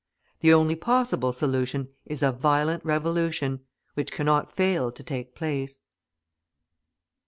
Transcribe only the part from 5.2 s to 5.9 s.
place.